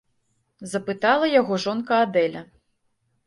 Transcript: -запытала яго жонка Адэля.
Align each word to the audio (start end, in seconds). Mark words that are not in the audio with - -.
-запытала 0.71 1.29
яго 1.41 1.59
жонка 1.65 1.99
Адэля. 2.05 2.41